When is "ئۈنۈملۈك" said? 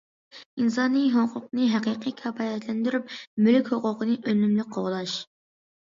4.33-4.73